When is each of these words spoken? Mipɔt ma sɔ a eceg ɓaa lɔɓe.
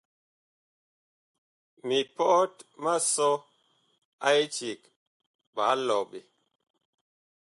Mipɔt 1.87 2.55
ma 2.83 2.93
sɔ 3.13 3.29
a 4.27 4.29
eceg 4.41 4.81
ɓaa 5.55 5.73
lɔɓe. 5.87 6.19